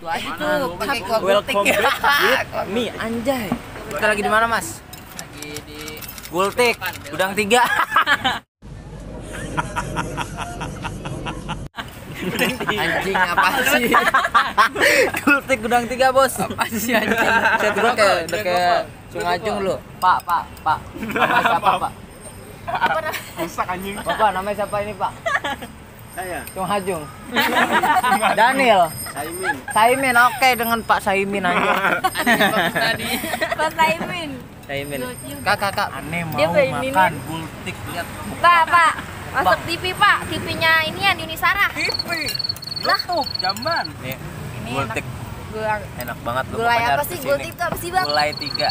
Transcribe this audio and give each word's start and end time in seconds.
Itu 0.00 0.08
aja 0.08 0.32
tuh, 0.32 0.80
pakai 0.80 1.04
kuah 1.04 1.20
Welcome 1.20 1.68
back 1.68 2.48
with 2.48 2.72
me 2.72 2.88
anjay. 2.88 3.52
Kita 3.92 4.06
lagi 4.08 4.24
di 4.24 4.32
mana 4.32 4.48
mas? 4.48 4.80
Lagi 5.12 5.60
di 5.68 6.00
Gultik, 6.32 6.80
udang 7.12 7.36
tiga. 7.36 7.60
anjing 12.80 13.12
apa 13.12 13.48
sih? 13.76 13.92
Gultik 15.20 15.58
gudang 15.68 15.84
tiga 15.84 16.08
bos. 16.16 16.32
Apa 16.32 16.64
sih 16.72 16.96
anjing? 16.96 17.20
Saya 17.60 17.70
kayak 17.92 18.24
udah 18.24 18.40
kayak 18.40 18.88
Sungajung 19.12 19.68
lu. 19.68 19.76
Pak, 20.00 20.24
pak, 20.24 20.48
pak. 20.64 20.80
Namanya 20.96 21.44
siapa 21.44 21.70
pak? 21.76 21.92
Apa? 22.72 22.98
Rusak 23.36 23.66
anjing. 23.68 24.00
Bapak 24.00 24.32
namanya 24.32 24.64
siapa 24.64 24.76
ini 24.80 24.96
pak? 24.96 25.12
Saya. 26.16 26.40
Cung 26.56 26.64
Hajung. 26.64 27.04
Daniel. 28.32 28.88
Saimin. 29.20 29.56
Saimin, 29.76 30.14
oke 30.16 30.48
dengan 30.56 30.78
Pak 30.80 31.00
Saimin 31.04 31.44
aja. 31.44 32.00
Tadi. 32.88 33.08
Pak. 33.52 33.70
Saimin. 33.76 35.00
Kak, 35.44 35.56
kak, 35.60 35.72
kak. 35.76 35.88
Aneh 35.92 36.22
mau 36.24 36.38
Dia 36.38 36.48
makan 36.48 37.12
gultik 37.28 37.76
lihat. 37.92 38.06
Pak, 38.40 38.62
Pak. 38.70 38.92
Masuk 39.30 39.60
TV, 39.68 39.84
Pak. 39.94 40.18
TV-nya 40.30 40.72
ini 40.88 41.00
ya 41.04 41.12
Unisara. 41.14 41.68
TV. 41.74 42.08
Lah. 42.80 42.96
YouTube 43.04 43.28
jamban. 43.44 43.86
Nih, 44.00 44.16
Ini 44.64 44.70
gultik 44.72 45.04
Gula, 45.50 45.82
enak 45.98 46.18
banget 46.22 46.44
lu. 46.46 46.56
gulai 46.62 46.78
apa 46.86 47.02
sih? 47.02 47.18
Gultik 47.18 47.50
itu 47.50 47.62
apa 47.66 47.76
sih, 47.82 47.90
Bang? 47.90 48.06
Gulai 48.06 48.30
tiga. 48.38 48.70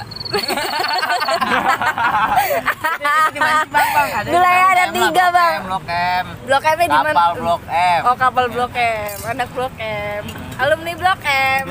Gulai 4.23 4.57
ada 4.63 4.85
tiga, 4.89 5.25
Bang. 5.35 5.59
Blok 5.67 5.85
M. 5.91 6.25
Blok 6.47 6.63
M 6.63 6.77
di 6.79 6.87
mana? 6.87 7.11
Kapal 7.11 7.31
Blok 7.35 7.63
M. 7.67 8.01
Oh, 8.07 8.15
kapal 8.15 8.45
Blok 8.47 8.73
M. 8.79 9.15
Anak 9.27 9.49
Blok 9.51 9.75
M. 9.79 10.23
Alumni 10.55 10.91
Blok 10.95 11.21
M. 11.27 11.63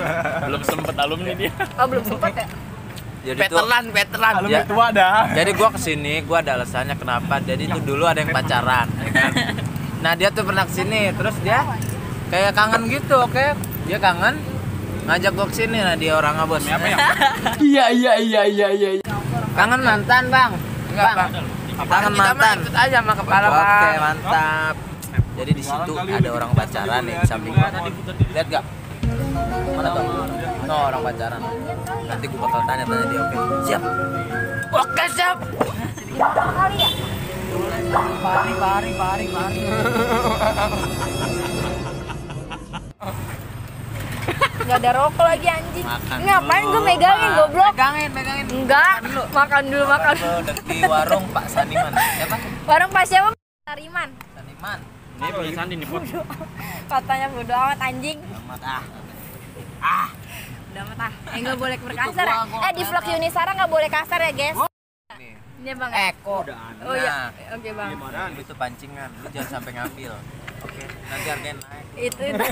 Belum 0.45 0.62
sempet 0.65 0.95
alumni 1.01 1.33
dia. 1.33 1.53
Oh, 1.81 1.87
belum 1.89 2.05
sempat 2.05 2.33
ya? 2.37 2.47
Jadi 3.19 3.39
tuh 3.50 3.59
Veteran, 3.61 3.84
veteran. 3.91 4.33
Alumni 4.45 4.61
Ya. 4.61 4.65
tua 4.69 4.87
dah. 4.93 5.25
Jadi 5.33 5.50
gua 5.56 5.69
ke 5.72 5.81
sini, 5.81 6.15
gua 6.22 6.39
ada 6.45 6.53
alasannya 6.61 6.97
kenapa. 6.97 7.41
Jadi 7.41 7.62
itu 7.65 7.81
dulu 7.81 8.05
ada 8.05 8.20
yang 8.20 8.31
pacaran, 8.31 8.87
ya 9.00 9.11
kan? 9.11 9.33
Nah 10.05 10.12
dia 10.15 10.28
tuh 10.31 10.47
pernah 10.47 10.65
ke 10.69 10.72
sini, 10.72 11.11
terus 11.17 11.34
dia 11.43 11.67
kayak 12.31 12.53
kangen 12.55 12.87
gitu, 12.87 13.19
oke? 13.19 13.47
Dia 13.91 13.98
kangen, 13.98 14.39
ngajak 15.09 15.33
gua 15.33 15.47
ke 15.48 15.55
sini. 15.56 15.78
Nah 15.78 15.97
dia 15.97 16.12
orangnya 16.14 16.45
bos. 16.45 16.62
Apa 16.62 16.87
ya? 16.87 16.97
Iya, 17.69 17.84
iya, 17.91 18.12
iya, 18.17 18.42
iya, 18.45 18.69
iya. 18.70 18.89
Kangen 19.53 19.81
mantan 19.81 20.25
bang. 20.28 20.50
Enggak, 20.89 21.12
Bang. 21.15 21.31
Kangen 21.78 22.12
Kita 22.12 22.20
mah 22.20 22.27
mantan. 22.28 22.56
ikut 22.61 22.75
aja 22.77 22.98
sama 22.98 23.12
kepala, 23.15 23.47
Oke 23.48 23.56
Bang. 23.56 23.97
mantap. 23.98 24.75
Jadi 25.39 25.50
di 25.55 25.62
situ 25.62 25.92
ada 25.95 26.28
orang 26.28 26.50
pacaran 26.53 27.03
nih 27.03 27.17
samping 27.25 27.53
gua. 27.53 27.69
Lihat 28.33 28.47
gak? 28.48 28.65
Mana 29.70 29.89
tuh? 29.91 30.05
No 30.65 30.77
orang 30.87 31.03
pacaran. 31.03 31.41
Nanti 32.05 32.25
gua 32.27 32.41
bakal 32.45 32.61
tanya-tanya 32.65 33.05
dia. 33.06 33.22
Oke. 33.22 33.39
Siap. 33.65 33.83
Oke 34.70 35.05
siap. 35.09 35.37
Kali 36.19 36.77
ya? 36.77 36.91
Pari 38.19 38.53
pari 38.55 38.91
pari 38.93 39.27
pari. 39.31 39.61
Nggak 44.69 44.84
ada 44.84 45.00
rokok 45.00 45.24
lagi 45.24 45.48
anjing. 45.48 45.86
Makan 45.88 46.16
Ngapain 46.28 46.61
dulu, 46.61 46.72
gue 46.77 46.83
megangin 46.92 47.30
Pak. 47.33 47.38
goblok? 47.41 47.72
Megangin, 47.72 48.11
megangin. 48.12 48.47
Enggak. 48.52 48.97
Makan 49.33 49.62
dulu, 49.64 49.84
makan. 49.88 50.14
Lo 50.20 50.41
di 50.44 50.77
warung 50.84 51.25
Pak 51.33 51.47
Saniman. 51.48 51.92
Siapa? 51.97 52.36
Warung 52.69 52.92
pas 52.92 53.06
siapa? 53.08 53.28
Tariman. 53.64 54.08
Saniman. 54.36 54.78
Ini 55.16 55.30
punya 55.33 55.52
Sandi 55.56 55.75
nih, 55.80 55.88
Pok. 55.88 56.02
Katanya 56.84 57.27
bodo 57.33 57.55
amat 57.56 57.80
anjing. 57.80 58.19
Selamat 58.20 58.60
ah. 59.80 60.08
Udah 60.69 60.82
amat 60.84 60.98
ah. 61.00 61.12
Eh 61.32 61.38
nggak 61.41 61.56
boleh 61.56 61.77
berkasar. 61.80 62.27
gua, 62.28 62.36
ya? 62.36 62.44
gua 62.44 62.60
Eh 62.69 62.72
di 62.77 62.82
vlog 62.84 63.05
Yunisara 63.08 63.50
nggak 63.56 63.72
boleh 63.72 63.88
kasar 63.88 64.20
ya 64.20 64.32
guys. 64.36 64.58
Nih. 65.16 65.32
Ini 65.64 65.72
bang. 65.80 65.91
Eko. 66.12 66.44
Oh 66.84 66.93
iya. 66.93 67.32
Oke 67.56 67.72
bang. 67.72 67.97
Nah, 67.97 68.28
itu 68.37 68.53
pancingan. 68.53 69.09
Lu 69.25 69.32
jangan 69.32 69.48
sampai 69.48 69.72
ngambil. 69.81 70.12
Oke, 70.59 70.82
nanti 71.09 71.28
harganya 71.32 71.56
naik. 71.64 71.78
Itu 71.98 72.22
itu. 72.22 72.44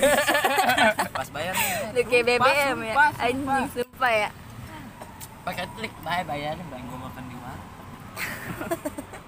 Pas 1.14 1.28
bayar 1.30 1.54
nih. 1.54 1.94
Lu 1.94 2.00
kayak 2.02 2.24
BBM 2.26 2.78
ya. 2.82 2.94
sumpah, 2.94 3.10
Anjing 3.22 3.66
sumpah 3.70 4.12
ya. 4.12 4.30
Pakai 5.46 5.66
klik 5.78 5.94
bayar 6.02 6.24
bayarin 6.26 6.66
bang 6.66 6.82
gua 6.90 6.98
makan 7.06 7.24
di 7.30 7.36
warung. 7.38 7.70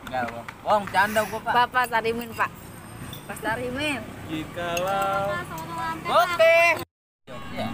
Enggak, 0.09 0.23
Bang. 0.35 0.47
Bohong, 0.67 0.85
canda 0.91 1.21
gua, 1.31 1.41
Pak. 1.47 1.53
Bapak 1.55 1.85
Tarimin 1.87 2.31
pak. 2.35 2.51
Pak 3.29 3.39
Tarimin. 3.45 4.01
Jikalau 4.27 5.31
Oke. 6.09 6.59
Iya. 7.55 7.69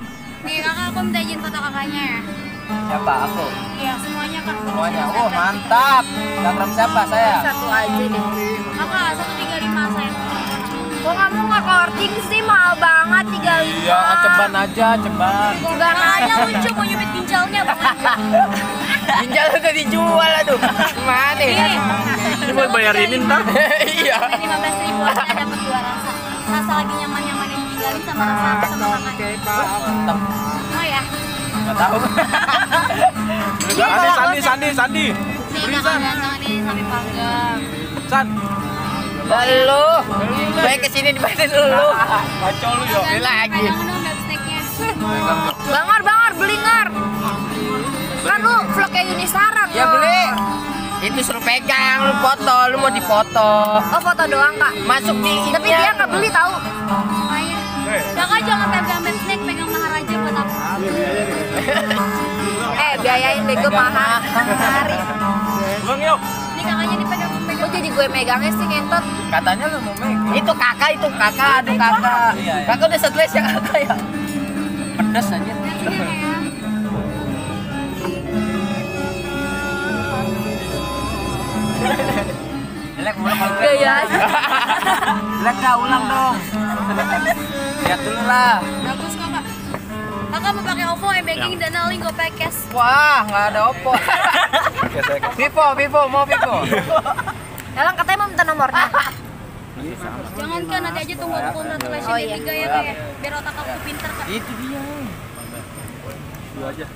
Nih 0.44 0.56
kakak 0.60 0.86
aku 0.92 1.00
minta 1.08 1.20
izin 1.24 1.38
foto 1.40 1.58
kakaknya 1.62 2.02
ya. 2.04 2.20
Siapa? 2.64 3.12
Aku. 3.28 3.46
Iya 3.80 3.92
semuanya 4.00 4.40
kak. 4.44 4.56
Semuanya. 4.60 5.02
Oh, 5.08 5.28
mantap. 5.32 6.04
Instagram 6.04 6.70
siapa 6.74 7.02
saya? 7.08 7.34
Satu 7.48 7.66
aja 7.70 8.04
deh. 8.12 8.24
Kakak, 8.74 9.08
135 9.14 9.23
saya. 9.23 9.23
Kok 11.04 11.12
kamu 11.12 11.40
nggak 11.44 11.62
korting 11.62 12.14
sih 12.26 12.40
mahal 12.40 12.72
banget 12.80 13.24
tiga 13.36 13.54
Iya, 13.60 13.98
ceban 14.24 14.52
aja, 14.56 14.88
ceban. 14.96 15.52
Juga 15.60 15.88
Makanya 15.92 16.34
lucu 16.48 16.68
mau 16.72 16.84
nyubit 16.88 17.10
ginjalnya 17.12 17.60
Bang 17.60 17.80
Angga. 17.84 18.14
Ginjal 19.20 19.46
udah 19.52 19.72
dijual 19.76 20.32
aduh. 20.40 20.56
Mana? 21.04 21.44
Ini, 21.44 21.76
Ini 22.40 22.50
buat 22.56 22.70
bayarinin 22.72 23.20
ntar. 23.28 23.44
Iya. 23.84 24.16
15 24.32 24.80
ribu 24.80 25.02
aja 25.04 25.22
dapat 25.28 25.58
dua 25.60 25.78
rasa. 25.84 26.10
Rasa 26.44 26.72
lagi 26.72 26.94
nyaman-nyaman 26.96 27.48
yang 27.52 27.62
ditinggalin 27.68 28.02
sama 28.08 28.24
rasa 28.24 28.66
sama 28.72 28.96
kakaknya. 28.96 29.56
Mantap. 29.84 30.18
Oh 30.72 30.84
ya, 30.84 31.02
Enggak 31.54 31.76
tahu. 31.76 31.96
Sandi, 33.76 34.08
Sandi, 34.08 34.38
Sandi, 34.40 34.68
Sandi. 34.72 35.06
nih 35.54 35.68
kakak 35.68 35.96
ganteng 36.00 36.34
nih 36.40 36.54
sampai 36.64 36.84
panggang. 36.88 37.58
San. 38.08 38.26
Lalu, 39.24 39.84
gue 40.52 40.74
ke 40.84 40.88
sini 40.92 41.08
dibantuin 41.16 41.48
lu. 41.48 41.88
Kacau 42.44 42.72
lu 42.76 42.84
ya. 42.84 43.00
Ini 43.08 43.20
lagi. 43.24 43.64
Bangar 45.64 46.00
bangar 46.04 46.32
beli 46.36 46.56
ngar. 46.60 46.88
Kan 48.24 48.38
lu 48.40 48.54
vlognya 48.72 49.02
Yunisara 49.04 49.64
Ya 49.72 49.84
beli. 49.88 50.22
Itu 51.04 51.20
suruh 51.20 51.44
pegang, 51.44 52.08
lu 52.08 52.14
foto, 52.24 52.56
lu 52.72 52.76
mau 52.80 52.88
dipoto. 52.88 53.80
Oh 53.80 54.00
foto 54.00 54.22
doang 54.28 54.56
kak. 54.56 54.72
Masuk 54.88 55.16
di 55.20 55.52
Tapi 55.52 55.68
dia 55.68 55.92
nggak 55.96 56.08
beli 56.08 56.28
tahu. 56.28 56.52
Kakak 57.94 58.40
jangan 58.48 58.68
pegang 58.72 59.00
band 59.04 59.18
snack, 59.22 59.40
pegang 59.44 59.70
maharaja 59.70 60.14
buat 60.16 60.36
apa? 60.40 60.54
Eh 62.74 62.92
biayain 63.04 63.42
deh 63.44 63.56
gue 63.56 63.72
mahal. 63.72 64.20
Hari. 64.24 64.98
Bang 65.84 66.00
yuk. 66.00 66.20
Jadi 67.84 68.00
gue 68.00 68.06
megangnya 68.16 68.48
sih 68.56 68.64
ngentot? 68.64 69.04
Katanya 69.28 69.68
lu 69.68 69.76
mau 69.84 69.92
megang. 70.00 70.32
Itu 70.40 70.52
kakak, 70.56 70.96
itu 70.96 71.04
kakak, 71.20 71.60
aduh 71.60 71.76
kakak. 71.76 72.32
Iya, 72.40 72.54
iya. 72.64 72.64
Kakak 72.64 72.86
udah 72.88 73.00
stres 73.04 73.32
ya 73.36 73.42
kakak 73.44 73.78
ya. 73.84 73.96
Pedes 74.96 75.28
aja. 75.28 75.52
Dan 75.84 75.92
ya. 75.92 76.32
Jelek 82.96 83.16
ulang 83.20 83.36
kalau 83.36 83.56
Iya 83.60 83.72
ya. 83.76 83.96
Jelek 85.44 85.56
dah 85.68 85.74
ulang 85.76 86.04
dong. 86.08 86.36
Lihat 87.84 88.00
dulu 88.00 88.22
lah. 88.24 88.64
Bagus 88.64 89.12
kok 89.12 89.28
kak. 89.28 89.44
Kakak 90.32 90.50
mau 90.56 90.64
pakai 90.64 90.84
OVO, 90.88 91.08
e-banking 91.20 91.60
dan 91.60 91.76
link 91.92 92.00
GoPay 92.00 92.32
cash. 92.32 92.64
Wah, 92.72 93.28
nggak 93.28 93.44
ada 93.52 93.60
Oppo. 93.76 93.92
Vivo, 95.36 95.66
Vivo, 95.76 96.00
mau 96.08 96.24
Vivo. 96.24 96.64
Elang 97.74 97.94
katanya 97.94 98.18
mau 98.18 98.28
minta 98.28 98.44
nomornya. 98.44 98.86
Jangan 100.34 100.62
kan 100.64 100.80
nanti 100.80 100.98
aja 101.02 101.14
tunggu 101.16 101.34
aku 101.34 101.50
congratulations 101.56 102.06
Oh, 102.06 102.14
oh, 102.14 102.20
iya. 102.20 102.36
tiga 102.38 102.52
ya 102.54 102.66
kak 102.68 102.82
ya. 102.84 102.94
Biar 103.18 103.32
otak 103.34 103.54
aku 103.54 103.72
pinter 103.82 104.10
kak. 104.12 104.26
Itu 104.28 104.52
dia. 104.60 104.82
Dua 106.54 106.66
aja. 106.70 106.86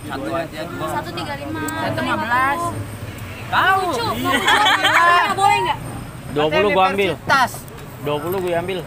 Satu 0.00 0.28
aja 0.30 0.60
dua. 0.66 0.86
Satu 0.90 1.10
tiga 1.12 1.34
lima. 1.36 1.62
Satu 1.64 1.98
lima 1.98 2.16
belas. 2.18 2.60
Tahu. 3.48 3.80
Lucu. 3.88 4.06
Nggak 4.12 5.34
boleh 5.34 5.58
nggak? 5.64 5.78
20 6.28 6.68
gua 6.70 6.84
ambil. 6.86 7.12
Tas. 7.24 7.52
20 8.04 8.42
gua 8.44 8.52
ambil. 8.60 8.78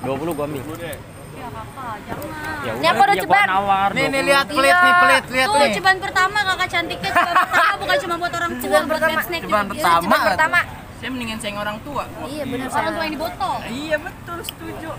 20 0.00 0.30
gua 0.32 0.44
ambil. 0.46 0.62
Ya 0.62 1.46
kakak, 1.46 1.94
jangan. 2.06 2.80
Ya 2.80 2.90
apa 2.90 3.02
udah 3.04 3.16
ceban? 3.16 3.46
nawar. 3.46 3.90
Nih, 3.92 4.06
nih 4.08 4.20
20. 4.20 4.28
lihat 4.28 4.46
pelit 4.48 4.76
nih, 4.76 4.94
pelit, 4.96 5.24
lihat 5.28 5.48
Tuh 5.48 5.58
nih. 5.60 5.72
cobaan 5.76 5.98
pertama 6.00 6.38
kakak 6.44 6.68
cantiknya 6.68 7.10
cobaan 7.12 7.36
pertama 7.36 7.74
bukan 7.76 7.96
cuma 8.00 8.14
buat 8.16 8.32
orang 8.32 8.50
tua, 8.50 8.62
Cobaan 8.62 8.84
buat 8.84 8.94
pertama. 8.96 9.20
snack 9.22 9.42
Cobaan 9.42 9.64
juga. 9.64 9.74
pertama. 9.74 10.00
Coba 10.00 10.16
pertama. 10.24 10.58
Saya 10.96 11.12
mendingan 11.12 11.36
sayang 11.36 11.60
orang 11.60 11.76
tua. 11.84 12.08
Iya 12.24 12.48
benar 12.48 12.72
Orang 12.72 12.96
tua 12.96 13.04
yang 13.04 13.12
di 13.12 13.20
botol. 13.20 13.60
Iya 13.68 14.00
betul, 14.00 14.40
setuju. 14.40 14.96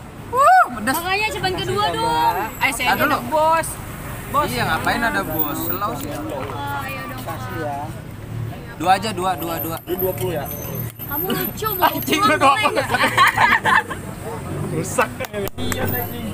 Makanya 0.77 1.33
cobaan 1.33 1.57
kedua 1.57 1.89
dong. 1.95 2.35
Ayo 2.61 2.71
saya 2.75 2.93
dulu. 2.99 3.17
bos. 3.33 3.67
Bos. 4.29 4.45
Iya 4.51 4.67
ngapain 4.69 5.01
ada 5.01 5.25
bos? 5.25 5.57
Slow 5.65 5.97
sih. 5.97 6.13
Ah, 6.53 6.85
ayo 6.85 7.01
dong. 7.09 7.25
Dua 8.77 8.93
aja 8.93 9.09
dua 9.09 9.33
dua 9.33 9.57
dua. 9.57 9.81
Kamu 11.07 11.31
lucu 11.33 11.67
mau 11.79 11.95
pulang 11.97 12.37
boleh 12.37 12.69
nggak? 12.77 12.89
Rusak. 14.75 15.09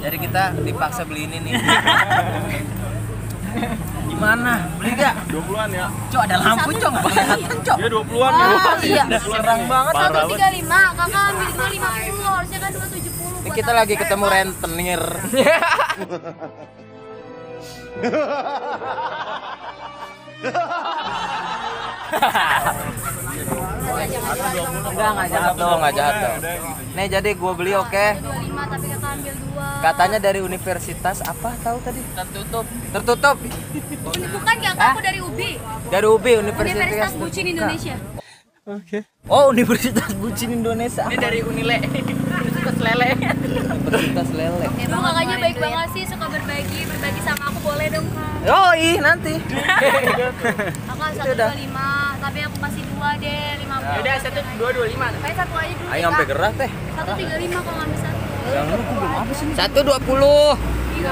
Jadi 0.04 0.18
kita 0.19 0.51
dipaksa 0.60 1.07
beli 1.07 1.24
ini 1.30 1.38
nih. 1.39 1.54
Gimana? 4.24 4.56
Beli 4.80 4.96
gak? 4.96 5.20
20-an 5.28 5.68
ya. 5.68 5.92
Cok 6.08 6.24
ada 6.24 6.40
lampu 6.40 6.72
cok 6.72 6.96
nggak 6.96 7.04
kelihatan 7.04 7.60
cok. 7.60 7.75
Dia 7.75 7.92
20-an 7.92 8.31
Oh, 8.31 8.80
ya. 8.80 9.04
iya. 9.04 9.20
Serang 9.20 9.68
banget. 9.68 9.94
Satu 10.00 10.31
tiga 10.31 10.48
lima, 10.48 10.96
kakak 10.96 11.24
ambil 11.28 11.52
dua 11.52 11.68
lima 11.68 11.92
puluh, 11.92 12.31
harusnya 12.31 12.60
kan 12.64 12.72
dua 12.72 12.88
tujuh 12.88 13.12
puluh. 13.20 13.44
Ini 13.44 13.52
kita 13.52 13.75
lagi 13.75 14.00
ketemu 14.00 14.24
rentenir. 14.31 15.04
Enggak, 24.03 25.09
enggak 25.15 25.27
jahat 25.31 25.53
tuh, 25.55 25.73
enggak 25.79 25.94
jahat 25.95 26.15
tuh. 26.19 26.35
Nih 26.94 27.07
jadi 27.07 27.29
gue 27.33 27.51
beli 27.55 27.73
oke. 27.77 28.07
Katanya 29.83 30.19
dari 30.19 30.39
universitas 30.39 31.19
apa 31.23 31.51
tahu 31.59 31.77
tadi? 31.83 32.00
Tertutup. 32.15 32.65
Tertutup. 32.95 33.38
Bukan 34.03 34.55
kakak, 34.63 34.95
aku 34.95 35.01
dari 35.03 35.19
UBI, 35.19 35.59
Dari 35.91 36.07
UB 36.07 36.25
Universitas. 36.39 36.79
Universitas 36.79 37.13
Bucin 37.19 37.45
Indonesia. 37.51 37.95
Oh, 39.27 39.51
Universitas 39.51 40.11
Bucin 40.15 40.55
Indonesia. 40.55 41.03
Ini 41.11 41.17
dari 41.19 41.39
Unile. 41.44 41.83
Universitas 41.83 42.79
Lele. 42.79 43.11
Universitas 43.19 44.29
Lele. 44.31 44.67
Emang 44.79 45.03
kakaknya 45.03 45.35
baik 45.44 45.57
banget 45.59 45.89
sih, 45.91 46.03
suka 46.07 46.25
berbagi, 46.31 46.79
berbagi 46.88 47.21
sama 47.27 47.51
aku 47.51 47.59
boleh 47.59 47.88
dong 47.91 48.07
kak. 48.15 48.31
Oh, 48.47 48.71
ih 48.75 49.03
nanti. 49.03 49.35
Kakak 50.88 51.11
satu 51.19 51.35
dua 51.35 51.55
lima, 51.59 51.88
tapi 52.24 52.40
aku 52.40 52.56
kasih 52.56 52.84
dua 52.96 53.10
deh, 53.20 53.48
lima 53.60 53.75
puluh. 53.84 54.00
Udah 54.00 54.16
satu 54.24 54.40
dua 54.56 54.70
dua 54.72 54.86
lima. 54.88 55.06
Kayak 55.20 55.38
satu 55.44 55.54
aja 55.60 55.74
dulu. 55.75 55.92
Ayo 55.92 56.00
deh, 56.00 56.08
sampai 56.08 56.25
gerah 56.31 56.52
teh. 56.56 56.72
Satu 56.72 57.12
tiga 57.20 57.36
lima 57.36 57.60
kalau 57.60 57.78
ngambil 57.84 58.00
satu. 58.00 58.24
Satu 59.60 59.80
dua 59.84 60.00
puluh. 60.00 60.56
Iya. 60.96 61.12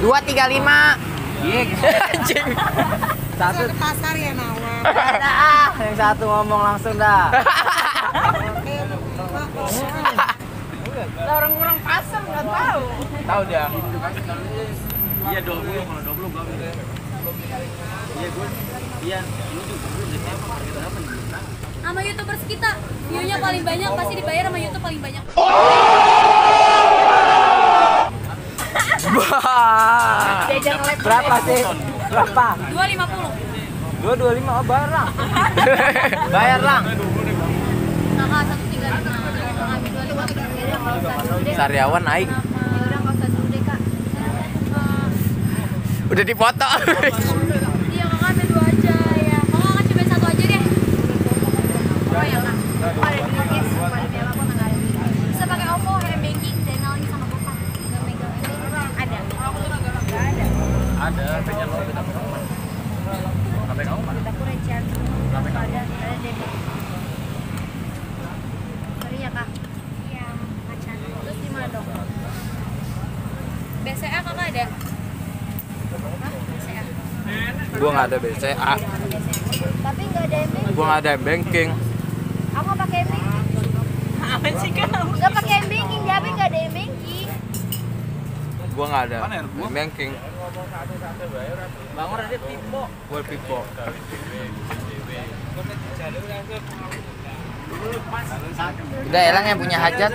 Dua 0.00 0.18
tiga 0.24 0.44
lima. 0.48 0.96
Iya. 1.44 1.62
Anjing. 2.16 2.46
Satu 3.36 3.62
ke 3.68 3.74
pasar 3.76 4.14
ya 4.16 4.32
nawar. 4.32 4.80
ah, 5.20 5.68
yang 5.84 5.96
satu 6.00 6.24
ngomong 6.24 6.60
langsung 6.64 6.96
dah. 6.96 7.28
Lah 11.22 11.34
orang-orang 11.44 11.76
pasar 11.84 12.20
nggak 12.24 12.46
tahu. 12.48 12.84
Tahu 13.28 13.42
dia. 13.52 13.64
Iya 15.22 15.40
20 15.44 15.86
kalau 15.86 16.02
20 16.02 16.34
gua 16.34 16.40
ambil. 16.40 16.56
Iya 18.16 18.28
gue. 18.32 18.48
Iya, 19.02 19.18
ini 19.18 19.62
juga 19.66 19.86
gue 19.90 20.04
beli 20.06 20.18
tembak 20.22 20.46
harga 20.46 20.70
berapa 20.78 20.98
nih? 21.02 21.10
Sama 21.82 22.00
youtubers 22.06 22.42
kita, 22.46 22.70
view-nya 23.10 23.36
paling 23.42 23.62
banyak 23.66 23.90
pasti 23.98 24.14
dibayar 24.14 24.44
sama 24.46 24.58
YouTube 24.62 24.84
paling 24.86 25.00
banyak. 25.02 25.24
Berapa 31.02 31.34
sih? 31.42 31.60
Berapa? 32.14 32.46
Dua 32.70 32.84
lima 32.86 33.04
puluh. 33.10 33.32
Dua 34.06 34.14
dua 34.14 34.32
lima 34.38 34.62
oh 34.62 34.64
bayar 34.70 34.90
lang. 34.94 35.10
bayar 36.30 36.60
lang. 36.62 36.82
Kakak 38.14 38.42
satu 38.54 38.64
tiga 38.70 38.86
lima. 39.02 39.10
Kakak 39.18 39.66
ambil 39.66 39.90
dua 39.90 40.04
lima 40.06 40.22
tiga 40.30 40.46
lima. 40.46 40.78
Kalau 40.78 41.02
satu 41.02 41.42
deh. 41.42 41.54
Sariawan 41.58 42.02
naik. 42.06 42.30
Ya 42.30 42.38
udah 42.86 42.98
kalau 43.02 43.18
satu 43.18 43.50
deh 43.50 43.62
kak. 43.66 43.80
Udah 46.06 46.22
dipoto. 46.22 46.70
Iya 47.90 48.04
kakak 48.06 48.30
ambil 48.30 48.46
dua 48.46 48.64
aja 48.70 48.96
ya. 49.22 49.38
Kalau 49.42 49.70
kakak 49.70 49.84
cobain 49.90 50.08
satu 50.10 50.26
aja 50.30 50.44
deh. 50.50 50.62
Oh 52.12 52.24
ya 52.26 52.38
kak. 52.42 52.56
Oh, 52.82 53.06
ada 53.06 53.18
di 53.22 53.30
guys. 53.38 53.70
Ada 53.78 54.06
di 54.10 54.18
apa 54.18 54.42
nggak 54.42 54.66
ada. 54.66 54.76
Bisa 55.30 55.44
pakai 55.46 55.66
OVO, 55.78 55.92
hair 56.02 56.18
banking, 56.18 56.56
dan 56.66 56.78
lagi 56.82 57.06
sama 57.06 57.24
GoPay. 57.30 57.56
Nggak 57.86 58.02
megang 58.02 58.34
Ada. 58.98 59.18
Nggak 59.22 60.24
ada. 60.26 60.46
Ada, 61.12 61.44
pengen 61.44 61.68
lo 61.68 61.76
kita 61.84 62.02
kamu. 62.08 62.40
Sampai 63.68 63.84
kamu 63.84 64.00
mana? 64.00 64.20
Aku 64.32 64.42
recehan. 64.48 64.82
Ada, 65.36 65.60
ada 65.60 66.16
debit. 66.24 66.50
Sorry 68.96 69.18
ya 69.20 69.28
kak. 69.28 69.48
Iya, 70.08 70.26
macan. 70.64 70.96
Terus 70.96 71.36
di 71.36 71.48
mana 71.52 71.66
dong? 71.68 71.84
BCA 73.84 74.18
kakak 74.24 74.46
ada? 74.56 74.64
Hah? 75.92 76.32
BCA? 76.32 76.82
Gua 77.76 77.90
nggak 77.92 78.06
ada 78.08 78.16
BCA. 78.16 78.74
Tapi 79.84 80.02
nggak 80.08 80.24
ada 80.32 80.38
MBanking. 80.48 80.72
Gua 80.72 80.84
nggak 80.88 81.00
ada 81.04 81.12
banking. 81.20 81.68
Aku 82.56 82.64
nggak 82.72 82.80
pakai 82.88 83.00
MBanking. 83.04 83.68
Apa 84.32 84.48
sih 84.64 84.70
kamu? 84.72 85.12
Nggak 85.20 85.32
pakai 85.36 85.54
MBanking, 85.68 86.02
Jabe 86.08 86.28
nggak 86.32 86.48
ada 86.48 86.58
MBanking. 86.72 87.28
Gua 88.72 88.86
nggak 88.88 89.02
ada 89.12 89.18
Mana 89.28 89.34
ya, 89.36 89.42
gua? 89.52 89.68
banking. 89.68 90.12
Bangor 91.92 92.18
ada 92.24 92.36
Pipo. 92.40 92.82
Gua 92.88 93.20
pipo. 93.20 93.58
Udah 99.08 99.22
elang 99.28 99.44
yang 99.44 99.58
punya 99.60 99.76
hajat. 99.76 100.12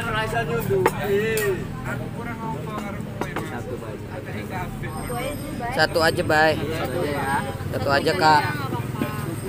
Satu 5.77 5.99
aja, 6.01 6.23
Bay. 6.25 6.53
Satu 7.73 7.89
aja, 7.93 8.11
Kak. 8.17 8.41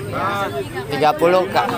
30, 0.09 1.45
Kak. 1.53 1.69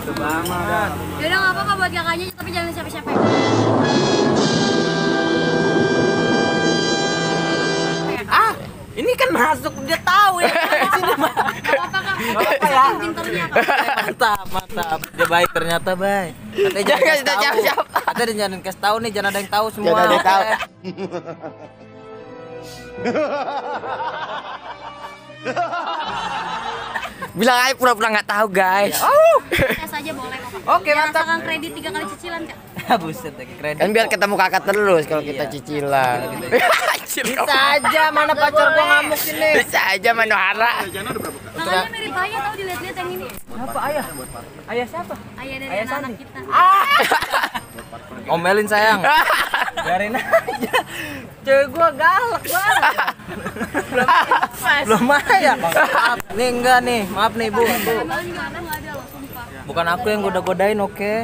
Yaudah 0.00 1.38
nggak 1.38 1.52
apa-apa 1.52 1.72
buat 1.76 1.92
kakaknya, 1.92 2.26
tapi 2.32 2.50
jangan 2.56 2.72
siapa-siapa. 2.72 3.10
Ah, 8.30 8.52
ini 8.96 9.12
kan 9.12 9.28
masuk 9.28 9.74
dia 9.84 9.98
tahu 10.00 10.40
ya. 10.40 10.48
Sini 10.96 11.14
mah. 11.20 11.34
Apa-apa 11.36 12.66
ya? 12.66 12.84
Pinternya. 12.96 13.44
Mantap, 14.00 14.46
mantap. 14.48 14.98
Dia 15.12 15.26
baik 15.28 15.50
ternyata, 15.52 15.90
baik. 15.92 16.32
Katanya 16.56 16.84
Jangan 16.88 17.04
kasih 17.04 17.24
tahu 17.24 17.38
siapa-siapa. 17.40 17.82
Katanya 18.08 18.34
jangan 18.40 18.58
kasih 18.64 18.80
tahu 18.80 18.96
nih, 19.04 19.10
jangan 19.12 19.28
ada 19.28 19.38
yang 19.38 19.52
tahu 19.52 19.66
semua. 19.68 19.88
Jangan 19.92 20.00
ada 20.00 20.14
yang 20.14 20.24
tahu. 20.24 20.40
Oke. 20.40 20.56
Bilang 27.30 27.58
aja 27.60 27.74
pura-pura 27.74 28.10
nggak 28.10 28.26
tahu, 28.26 28.46
guys. 28.50 28.98
Tes 29.50 29.92
aja 29.92 30.12
boleh. 30.12 30.38
Oke, 30.76 30.90
Jangan 30.90 31.02
mantap. 31.04 31.22
sekarang 31.22 31.40
kredit 31.42 31.70
tiga 31.72 31.88
kali 31.90 32.04
cicilan 32.10 32.42
kak. 32.44 32.58
Buset, 33.00 33.34
lagi 33.34 33.54
kredit. 33.54 33.80
Kan 33.80 33.88
biar 33.90 34.06
ketemu 34.06 34.34
kakak 34.36 34.62
terus 34.64 35.02
kalau 35.06 35.22
kita 35.22 35.44
Iya. 35.46 35.52
cicilan. 35.52 36.18
Bisa 37.10 37.54
aja 37.74 38.02
mana 38.08 38.32
pacar 38.32 38.66
gua 38.70 38.84
ngamuk 38.88 39.20
ini. 39.24 39.50
Bisa 39.58 39.80
aja 39.88 40.10
Manohara. 40.10 40.72
Makanya 40.86 41.88
mirip 41.90 42.14
ayah 42.16 42.38
tau 42.40 42.54
dilihat-lihat 42.54 42.96
yang 42.96 43.10
ini. 43.10 43.26
Apa 43.50 43.78
ayah? 43.84 44.04
Ayah 44.66 44.86
siapa? 44.86 45.14
Ayah 45.36 45.56
dari 45.58 45.70
Ayah 45.70 45.86
anak 45.92 46.12
kita. 46.14 46.38
Omelin 48.28 48.66
sayang. 48.66 49.00
Biarin 49.76 50.14
aja. 50.14 50.74
Cewek 51.40 51.66
gua 51.70 51.88
galak 51.90 52.42
banget. 52.42 52.96
Belum 53.60 55.04
belum 55.04 55.04
ayah. 55.12 55.54
Maaf, 55.60 56.18
nih 56.32 56.48
enggak 56.48 56.78
nih. 56.84 57.02
Maaf 57.12 57.32
nih, 57.36 57.48
Bu. 57.52 57.62
Bukan 59.68 59.86
aku 59.86 60.06
yang 60.10 60.20
goda-godain, 60.24 60.78
oke? 60.80 61.14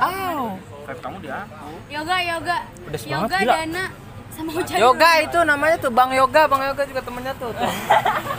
Tahu. 0.00 0.46
Vape 0.86 1.00
kamu 1.02 1.16
dia. 1.22 1.44
Yoga, 1.90 2.16
yoga. 2.22 2.56
Pedes 2.86 3.02
Yoga, 3.06 3.36
gila. 3.42 3.54
Dana, 3.62 3.84
sama 4.32 4.50
Hujan. 4.54 4.76
Yoga 4.78 5.10
itu 5.22 5.38
namanya 5.44 5.76
tuh 5.78 5.90
Bang 5.92 6.10
Yoga. 6.14 6.42
Bang 6.46 6.62
Yoga 6.64 6.82
juga 6.86 7.00
temennya 7.02 7.34
tuh. 7.36 7.50
tuh. 7.54 7.70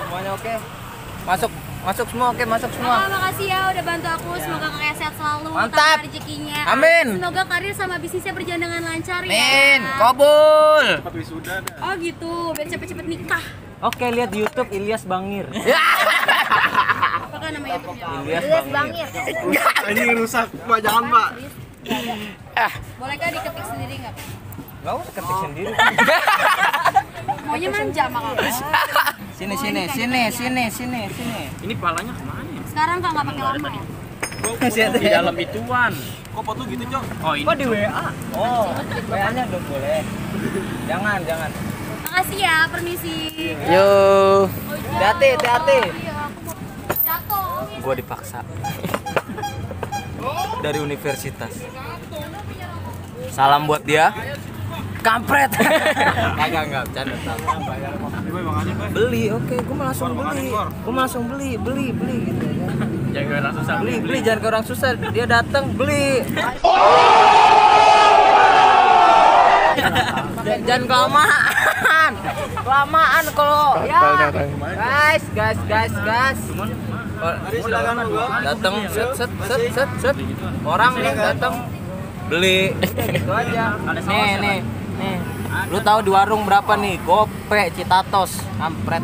Semuanya 0.08 0.32
oke. 0.36 0.54
Masuk, 1.22 1.52
masuk 1.82 2.06
semua 2.14 2.28
oke, 2.30 2.44
masuk 2.46 2.72
semua. 2.78 2.96
Kakak 3.02 3.10
makasih 3.10 3.46
ya 3.50 3.60
udah 3.74 3.84
bantu 3.84 4.08
aku. 4.14 4.30
Semoga 4.38 4.68
kakak 4.70 4.96
sehat 4.98 5.14
selalu. 5.18 5.50
Mantap. 5.50 5.78
tambah 5.78 6.06
rezekinya. 6.06 6.60
Amin. 6.70 7.06
Semoga 7.18 7.44
karir 7.50 7.74
sama 7.74 7.96
bisnisnya 7.98 8.34
berjalan 8.38 8.62
dengan 8.62 8.82
lancar 8.86 9.22
ya. 9.26 9.32
Min, 9.34 9.82
kabul. 9.98 10.86
Cepat 11.02 11.14
wisuda 11.18 11.54
dah. 11.66 11.76
Oh 11.82 11.94
gitu, 11.98 12.34
biar 12.54 12.68
cepet-cepet 12.70 13.06
nikah. 13.10 13.44
Oke, 13.82 14.06
lihat 14.14 14.30
di 14.30 14.46
YouTube 14.46 14.70
Ilyas 14.70 15.10
Bangir. 15.10 15.50
Apakah 17.26 17.50
nama 17.50 17.66
YouTube-nya? 17.66 18.06
Ilyas 18.46 18.68
Bangir. 18.70 19.08
Ini 19.90 20.02
rusak, 20.22 20.48
Pak. 20.54 20.78
Jangan, 20.86 21.04
Pak. 21.10 21.30
Ah, 22.54 22.74
Bolehkah 23.02 23.30
diketik 23.34 23.66
sendiri 23.66 23.94
nggak? 24.06 24.14
Gak 24.82 24.94
usah 24.98 25.14
ketik 25.18 25.38
sendiri. 25.50 25.74
Maunya 27.42 27.70
manja 27.74 28.04
sama 28.06 28.20
kakak. 28.22 28.54
Sini, 29.42 29.58
sini, 29.58 29.84
sini, 29.90 30.22
sini, 30.30 30.64
sini, 30.70 31.02
sini. 31.10 31.42
Ini 31.66 31.74
palanya 31.82 32.14
ke 32.14 32.22
mana 32.30 32.46
ya? 32.46 32.62
Sekarang 32.70 33.02
kak 33.02 33.10
nggak 33.10 33.26
pakai 33.26 33.42
lama 33.42 33.70
ya? 33.74 33.84
Di 35.02 35.08
dalam 35.10 35.34
ituan. 35.34 35.94
Kok 36.30 36.44
foto 36.46 36.62
gitu, 36.70 36.86
Cok? 36.86 37.04
Oh, 37.26 37.34
ini. 37.34 37.46
Kok 37.50 37.56
di 37.58 37.66
WA? 37.66 38.06
Oh, 38.38 38.70
WA-nya 39.10 39.50
udah 39.50 39.62
boleh. 39.66 40.06
Jangan, 40.86 41.20
jangan. 41.26 41.50
Makasih 42.06 42.38
ya, 42.38 42.70
permisi. 42.70 43.18
yo. 43.66 43.82
Oh, 43.82 44.40
Hati-hati, 44.94 45.28
hati-hati. 45.34 45.80
Iya, 45.90 46.16
aku 46.22 46.40
mau 46.46 46.54
jatuh. 47.02 47.42
Oh, 47.42 47.66
iya. 47.66 47.78
Gua 47.82 47.94
dipaksa. 47.98 48.40
dari 50.66 50.78
universitas. 50.86 51.54
Salam 53.34 53.66
buat 53.66 53.82
dia. 53.90 54.14
Kampret. 55.02 55.50
Kagak 55.52 56.64
enggak, 56.64 56.84
bercanda. 56.88 57.34
Beli, 58.92 59.24
oke, 59.30 59.56
gue 59.58 59.76
mau 59.76 59.86
langsung 59.88 60.14
beli. 60.14 60.48
Gue 60.54 60.92
mau 60.92 61.02
langsung 61.02 61.24
beli, 61.26 61.52
beli, 61.58 61.88
beli 61.90 62.18
gitu 62.30 62.46
ya. 62.48 62.68
Jangan 63.12 63.34
orang 63.42 63.54
susah. 63.58 63.76
Beli, 63.82 63.96
beli 64.00 64.18
jangan 64.22 64.40
ke 64.40 64.48
orang 64.48 64.62
susah. 64.64 64.90
Dia 65.10 65.26
datang 65.26 65.66
beli. 65.74 66.22
Jangan- 69.72 70.62
Jangan 70.62 70.84
kelamaan. 70.86 72.12
Kelamaan 72.62 73.24
kalau 73.34 73.66
ya. 73.82 74.02
Guys, 74.78 75.24
guys, 75.34 75.60
guys, 75.66 75.94
guys. 75.98 76.40
Datang 78.44 78.76
set 78.90 79.10
set 79.16 79.32
set 79.42 79.62
set 79.72 79.90
set. 80.00 80.16
Orang 80.62 80.94
nih 80.96 81.14
datang 81.14 81.54
beli 82.28 82.74
gitu 83.12 83.32
aja. 83.32 83.76
Nih, 84.02 84.32
nih, 84.40 84.58
nih. 85.02 85.18
Lu 85.68 85.82
tahu 85.82 86.00
di 86.06 86.12
warung 86.14 86.46
berapa 86.46 86.78
nih? 86.78 87.02
Gope 87.02 87.62
Citatos, 87.74 88.38
kampret. 88.56 89.04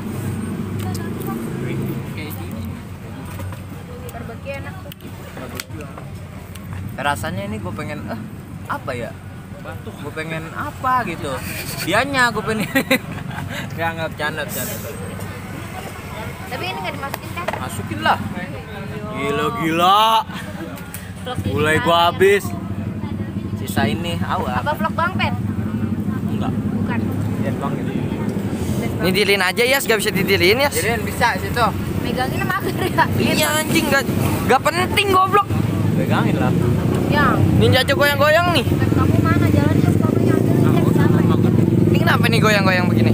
Barbecue 4.13 4.53
enak 4.53 4.75
tuh. 4.81 4.91
rasanya 6.97 7.45
ini 7.45 7.61
gue 7.61 7.69
pengen 7.69 8.01
eh 8.09 8.17
apa 8.67 8.91
ya 8.97 9.13
gue 9.85 10.13
pengen 10.17 10.49
apa 10.49 11.05
gitu 11.05 11.29
dianya 11.85 12.33
gue 12.33 12.41
pengen 12.41 12.65
nggak 13.77 13.89
nggak 13.93 14.07
bercanda 14.09 14.41
bercanda 14.49 14.75
Tapi 16.47 16.63
ini 16.63 16.79
nggak 16.81 16.95
dimasukin 16.97 17.29
kan? 17.37 17.45
masukin 17.61 17.99
lah 18.01 18.17
gila 19.13 19.45
gila 19.61 20.01
mulai 21.53 21.77
gue 21.85 21.97
habis 22.09 22.43
sisa 23.61 23.85
ini 23.85 24.17
awal 24.25 24.57
Apa 24.57 24.73
vlog 24.73 24.93
Bang 24.97 25.13
Pen? 25.21 25.46
Bang 27.57 27.73
gitu 27.75 27.91
Nidilin 28.97 29.41
aja 29.41 29.61
ya, 29.61 29.77
gak 29.77 29.97
bisa 30.01 30.09
didilin 30.09 30.57
ya. 30.57 30.69
jadi 30.73 30.97
bisa 31.05 31.37
situ 31.37 31.65
Megangin 32.01 32.39
sama 32.39 32.55
ya. 32.63 33.05
Iya 33.19 33.47
anjing 33.61 33.85
gak, 33.91 34.03
gak 34.47 34.61
penting 34.63 35.07
goblok. 35.11 35.47
pegangin 35.97 36.35
lah 36.39 36.53
Yang. 37.11 37.37
Ninja 37.57 37.79
aja 37.83 37.93
goyang-goyang 37.95 38.51
nih. 38.51 38.65
Kamu 38.67 39.15
mana 39.23 39.47
jalannya 39.47 39.89
kamu 39.95 40.19
yang 40.27 40.39
sama. 40.91 41.19
Ini 41.87 41.97
kenapa 42.03 42.23
nih 42.27 42.39
goyang-goyang 42.43 42.85
begini? 42.91 43.11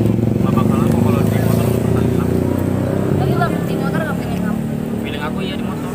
Lagi 3.18 3.34
bang 3.38 3.52
di 3.64 3.76
motor 3.78 4.00
nggak 4.02 4.18
pengen 4.18 4.40
kamu. 4.44 4.60
Feeling 5.04 5.24
aku 5.24 5.38
iya 5.46 5.56
di 5.56 5.66
motor. 5.66 5.90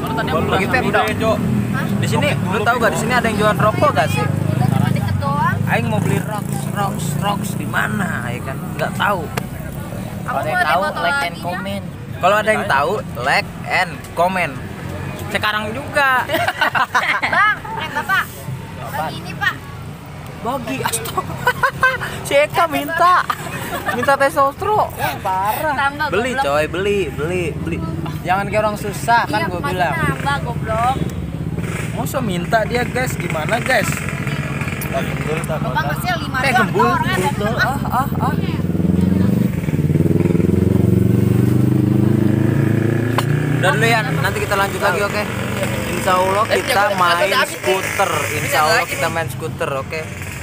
Soalnya 0.00 0.14
tadi 0.18 0.30
aku 0.30 0.50
lagi 0.50 0.66
Hah? 1.72 1.86
di 1.88 2.06
sini 2.06 2.28
lu 2.52 2.60
tahu 2.60 2.76
gak 2.76 2.92
di 2.92 2.98
sini 3.00 3.12
ada 3.16 3.26
yang 3.32 3.38
jualan 3.40 3.56
rokok 3.56 3.90
gak 3.96 4.08
sih 4.12 4.20
Kita 4.20 4.64
cuma 4.76 4.88
deket 4.92 5.16
doang. 5.16 5.56
Aing 5.72 5.88
mau 5.88 5.96
beli 5.96 6.20
rocks 6.20 6.58
rocks 6.70 7.06
rocks 7.18 7.50
di 7.56 7.64
mana 7.64 8.28
ya 8.28 8.40
kan 8.44 8.56
nggak 8.76 8.92
tahu 8.94 9.24
Aku 10.22 10.38
mau 10.38 10.54
ada 10.54 10.74
motor 10.78 11.02
lagi 11.02 11.28
comment. 11.42 11.84
Kalau 12.22 12.36
ada 12.38 12.50
yang 12.54 12.66
tahu, 12.70 12.92
like 13.18 13.50
and 13.66 13.90
comment. 14.14 14.54
Sekarang 15.34 15.74
juga. 15.74 16.22
Bang, 17.34 17.56
eh 17.58 17.90
bapak. 17.90 18.24
Bagi 18.78 19.18
ini 19.18 19.32
pak. 19.34 19.54
Bagi 20.46 20.76
astaga. 20.78 21.34
si 22.30 22.34
Eka 22.38 22.70
minta. 22.70 23.26
Minta 23.98 24.14
tesostro. 24.14 24.86
Wah, 24.86 25.14
parah. 25.18 25.74
Tambah 25.74 26.06
Beli 26.14 26.32
goblok. 26.38 26.44
coy, 26.46 26.64
beli, 26.70 27.00
beli, 27.10 27.44
beli. 27.58 27.76
Jangan 28.22 28.46
kayak 28.46 28.62
orang 28.62 28.78
susah 28.78 29.26
kan 29.26 29.40
Iya, 29.42 29.50
gue 29.50 29.60
bilang. 29.66 29.94
nambah 30.06 30.36
goblok. 30.46 30.96
Masa 31.98 32.18
minta 32.22 32.62
dia 32.62 32.86
guys, 32.86 33.18
gimana 33.18 33.58
guys? 33.58 33.90
Bapak 35.42 35.82
ngasih 35.88 36.12
lima 36.20 36.38
Eh 36.38 36.50
doang. 36.50 36.60
gembul, 36.60 36.88
orangnya 36.88 37.16
gembul. 37.24 37.52
dateng, 37.52 37.80
Ah, 37.88 37.98
ah, 38.04 38.08
ah. 38.20 38.34
Dan 43.62 43.78
dulu 43.78 43.86
ya, 43.86 44.00
nanti 44.02 44.38
kita 44.42 44.54
lanjut 44.58 44.80
lagi 44.82 45.00
oke. 45.00 45.22
Insya 45.92 46.12
Allah 46.18 46.44
kita 46.50 46.82
main 46.98 47.30
skuter. 47.46 48.10
Insya 48.34 48.58
Allah 48.60 48.84
kita 48.84 49.06
main 49.06 49.28
skuter 49.30 49.70
oke. 49.70 50.00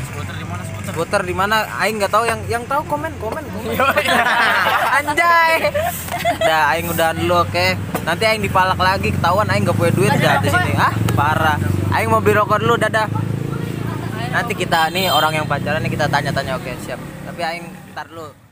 Skuter 0.08 0.36
di 0.39 0.46
mana 0.48 0.62
skuter? 0.63 1.22
Di 1.22 1.36
mana? 1.36 1.55
Aing 1.77 2.00
nggak 2.00 2.08
tahu 2.10 2.24
yang 2.24 2.39
yang 2.48 2.63
tahu 2.63 2.88
komen 2.88 3.12
komen. 3.19 3.43
Anjay. 4.98 5.67
Udah 6.39 6.62
Aing 6.72 6.88
udah 6.88 7.12
dulu 7.12 7.43
oke. 7.43 7.65
Nanti 8.08 8.24
Aing 8.24 8.39
dipalak 8.39 8.79
lagi 8.79 9.12
ketahuan 9.12 9.51
Aing 9.51 9.67
nggak 9.67 9.75
punya 9.75 9.91
duit 9.91 10.12
dah 10.15 10.39
di 10.39 10.48
sini. 10.48 10.72
Ah 10.79 10.96
parah. 11.12 11.60
Aing 11.91 12.08
mau 12.08 12.24
beli 12.24 12.39
rokok 12.39 12.63
dulu 12.63 12.79
dadah. 12.79 13.12
Nanti 14.29 14.53
kita 14.53 14.93
nih 14.93 15.09
orang 15.09 15.41
yang 15.41 15.45
pacaran 15.50 15.81
nih 15.81 15.89
kita 15.89 16.05
tanya-tanya 16.05 16.53
oke 16.62 16.69
siap. 16.86 17.01
Tapi 17.25 17.41
Aing 17.41 17.65
ntar 17.93 18.05
dulu 18.09 18.49